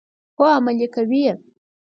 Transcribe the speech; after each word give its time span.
هو، 0.37 0.45
عملي 0.55 0.87
کوي 0.95 1.19
یې. 1.25 1.33